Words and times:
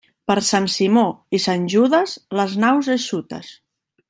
Per 0.29 0.35
Sant 0.47 0.63
Simó 0.75 1.03
i 1.39 1.41
Sant 1.45 1.69
Judes, 1.75 2.17
les 2.41 2.57
naus 2.65 2.91
eixutes. 2.97 3.55